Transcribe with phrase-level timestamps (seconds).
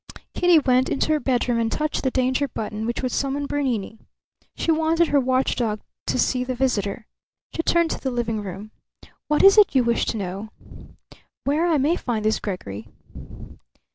[0.33, 3.99] Kitty went into her bedroom and touched the danger button, which would summon Bernini.
[4.55, 7.05] She wanted her watchdog to see the visitor.
[7.53, 8.71] She returned to the living room.
[9.27, 10.49] "What is it you wish to know?"
[11.43, 12.87] "Where I may find this Gregory."